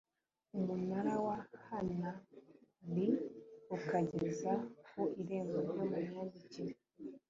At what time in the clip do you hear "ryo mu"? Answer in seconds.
5.67-5.85